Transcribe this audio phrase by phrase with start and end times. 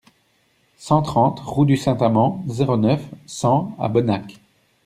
[0.77, 4.39] cent trente route de Saint-Amans, zéro neuf, cent à Bonnac